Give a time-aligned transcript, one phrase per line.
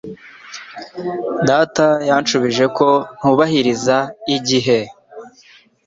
[1.49, 3.97] Data yanshubije ko ntubahiriza
[4.35, 4.77] igihe